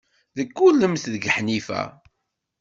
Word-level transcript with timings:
Teggullemt 0.35 1.05
deg 1.13 1.25
Ḥnifa. 1.35 1.81